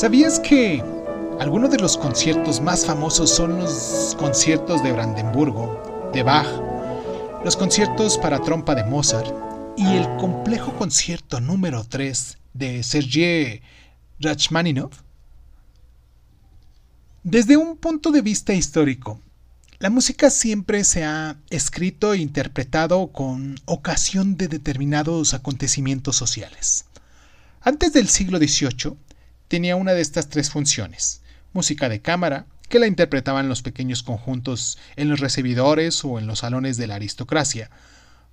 [0.00, 0.82] ¿Sabías que
[1.40, 6.46] algunos de los conciertos más famosos son los conciertos de Brandenburgo, de Bach,
[7.44, 9.30] los conciertos para trompa de Mozart
[9.76, 13.60] y el complejo concierto número 3 de Sergei
[14.20, 15.02] Rachmaninoff?
[17.22, 19.20] Desde un punto de vista histórico,
[19.80, 26.86] la música siempre se ha escrito e interpretado con ocasión de determinados acontecimientos sociales.
[27.60, 28.96] Antes del siglo XVIII,
[29.50, 31.22] tenía una de estas tres funciones.
[31.52, 36.38] Música de cámara, que la interpretaban los pequeños conjuntos en los recibidores o en los
[36.38, 37.68] salones de la aristocracia.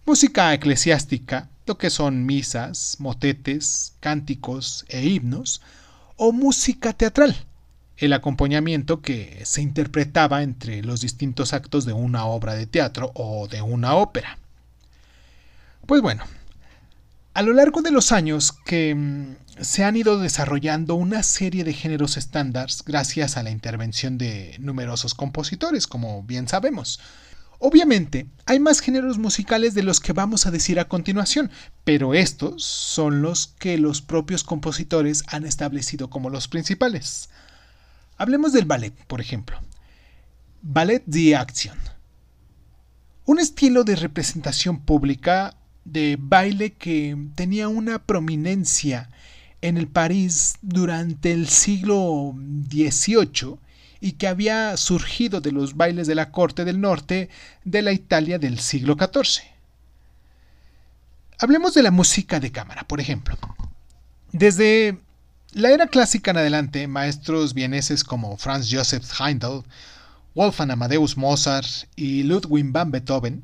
[0.05, 5.63] Música eclesiástica, lo que son misas, motetes, cánticos e himnos.
[6.17, 7.36] O música teatral,
[7.97, 13.47] el acompañamiento que se interpretaba entre los distintos actos de una obra de teatro o
[13.47, 14.38] de una ópera.
[15.88, 16.25] Pues bueno,
[17.34, 21.73] a lo largo de los años que mm, se han ido desarrollando una serie de
[21.73, 27.00] géneros estándares gracias a la intervención de numerosos compositores, como bien sabemos.
[27.59, 31.50] Obviamente, hay más géneros musicales de los que vamos a decir a continuación,
[31.83, 37.30] pero estos son los que los propios compositores han establecido como los principales.
[38.17, 39.59] Hablemos del ballet, por ejemplo.
[40.61, 41.78] Ballet de acción.
[43.25, 49.09] Un estilo de representación pública de baile que tenía una prominencia
[49.61, 52.36] en el París durante el siglo
[52.69, 53.58] XVIII
[54.00, 57.30] y que había surgido de los bailes de la corte del norte
[57.63, 59.44] de la Italia del siglo XIV.
[61.39, 63.38] Hablemos de la música de cámara, por ejemplo.
[64.31, 65.00] Desde
[65.53, 69.63] la era clásica en adelante, maestros vieneses como Franz Joseph Heindel,
[70.35, 73.44] Wolfgang Amadeus Mozart y Ludwig van Beethoven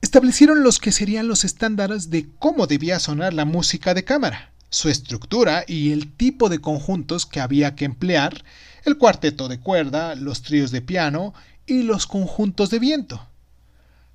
[0.00, 4.88] establecieron los que serían los estándares de cómo debía sonar la música de cámara, su
[4.88, 8.44] estructura y el tipo de conjuntos que había que emplear,
[8.84, 11.34] el cuarteto de cuerda, los tríos de piano
[11.66, 13.26] y los conjuntos de viento.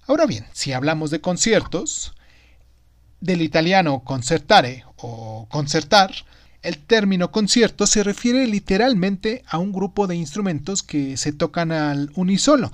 [0.07, 2.13] Ahora bien, si hablamos de conciertos,
[3.21, 6.13] del italiano concertare o concertar,
[6.61, 12.11] el término concierto se refiere literalmente a un grupo de instrumentos que se tocan al
[12.15, 12.71] unísono.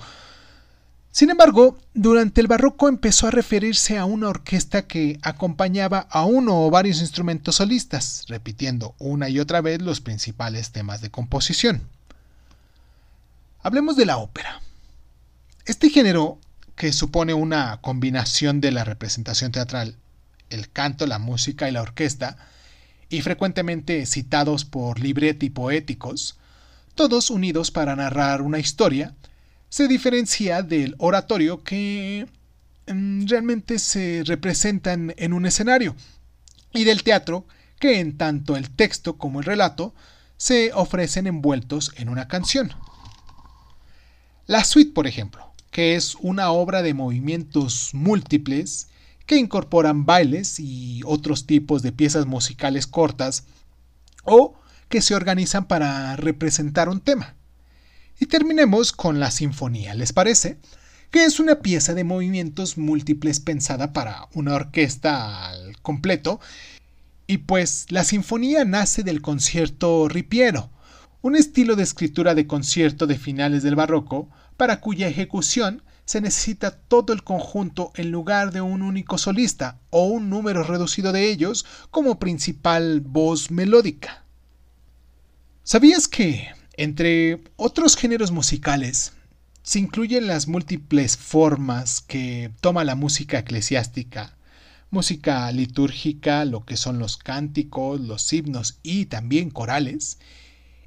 [1.12, 6.64] Sin embargo, durante el barroco empezó a referirse a una orquesta que acompañaba a uno
[6.64, 11.82] o varios instrumentos solistas, repitiendo una y otra vez los principales temas de composición.
[13.62, 14.62] Hablemos de la ópera.
[15.66, 16.38] Este género,
[16.76, 19.96] que supone una combinación de la representación teatral,
[20.48, 22.38] el canto, la música y la orquesta,
[23.10, 26.38] y frecuentemente citados por libretti poéticos,
[26.94, 29.14] todos unidos para narrar una historia,
[29.72, 32.26] se diferencia del oratorio que
[32.88, 35.96] mm, realmente se representan en un escenario
[36.74, 37.46] y del teatro
[37.80, 39.94] que en tanto el texto como el relato
[40.36, 42.74] se ofrecen envueltos en una canción.
[44.46, 48.88] La suite, por ejemplo, que es una obra de movimientos múltiples
[49.24, 53.44] que incorporan bailes y otros tipos de piezas musicales cortas
[54.24, 54.54] o
[54.90, 57.36] que se organizan para representar un tema.
[58.18, 60.58] Y terminemos con la sinfonía, ¿les parece?
[61.10, 66.40] Que es una pieza de movimientos múltiples pensada para una orquesta al completo.
[67.26, 70.70] Y pues la sinfonía nace del concierto ripiero,
[71.20, 76.72] un estilo de escritura de concierto de finales del barroco, para cuya ejecución se necesita
[76.72, 81.64] todo el conjunto en lugar de un único solista o un número reducido de ellos
[81.90, 84.24] como principal voz melódica.
[85.62, 86.48] ¿Sabías que,
[86.82, 89.12] entre otros géneros musicales,
[89.62, 94.36] se incluyen las múltiples formas que toma la música eclesiástica,
[94.90, 100.18] música litúrgica, lo que son los cánticos, los himnos y también corales,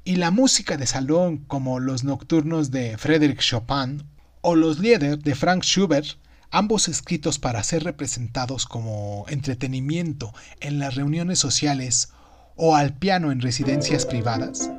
[0.04, 4.04] y la música de salón como los nocturnos de Frédéric Chopin
[4.42, 6.18] o Los Lieder de Frank Schubert,
[6.50, 12.10] ambos escritos para ser representados como entretenimiento en las reuniones sociales
[12.54, 14.70] o al piano en residencias privadas,